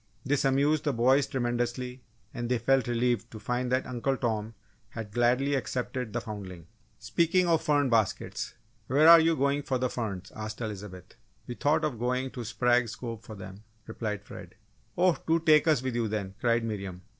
[0.25, 2.01] This amused the boys tremendously
[2.33, 4.55] and they felt relieved to find that Uncle Tom
[4.89, 6.65] had gladly accepted the foundling.
[6.97, 8.55] "Speaking of fern baskets
[8.87, 11.13] where are you going for the ferns?" asked Elizabeth.
[11.45, 14.55] "We thought of going to Sprague's Cove for them," replied Fred.
[14.97, 17.03] "Oh, do take us with you then," cried Miriam.